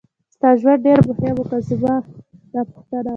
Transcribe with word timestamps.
ستا 0.35 0.49
ژوند 0.59 0.81
ډېر 0.85 0.99
مهم 1.09 1.35
و 1.39 1.43
که 1.49 1.57
زما 1.79 1.95
دا 2.53 2.61
پوښتنه 2.71 2.99
وه. 3.03 3.09